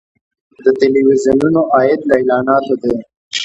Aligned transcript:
د 0.63 0.65
تلویزیونونو 0.81 1.61
عاید 1.75 2.01
له 2.07 2.13
اعلاناتو 2.19 2.73
دی 2.81 2.93